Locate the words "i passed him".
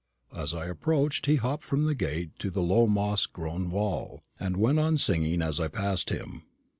5.59-6.41